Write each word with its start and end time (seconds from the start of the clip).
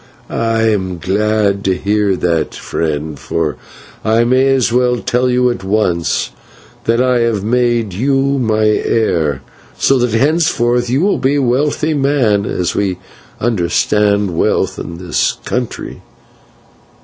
"I 0.31 0.63
am 0.63 0.97
glad 0.97 1.63
to 1.65 1.75
hear 1.77 2.15
that, 2.15 2.55
friend, 2.55 3.19
for 3.19 3.57
I 4.03 4.23
may 4.23 4.47
as 4.55 4.73
well 4.73 4.97
tell 4.97 5.29
you 5.29 5.51
at 5.51 5.63
once 5.63 6.31
that 6.85 6.99
I 6.99 7.19
have 7.19 7.43
made 7.43 7.93
you 7.93 8.39
my 8.39 8.65
heir, 8.65 9.43
so 9.77 9.99
that 9.99 10.17
henceforth 10.17 10.89
you 10.89 11.01
will 11.01 11.19
be 11.19 11.35
a 11.35 11.41
wealthy 11.43 11.93
man 11.93 12.47
as 12.47 12.73
we 12.73 12.97
understand 13.39 14.35
wealth 14.35 14.79
in 14.79 14.97
this 14.97 15.33
country." 15.45 16.01